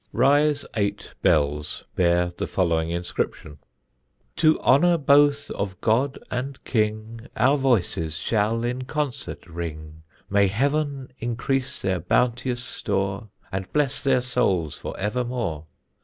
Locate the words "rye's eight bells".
0.63-1.83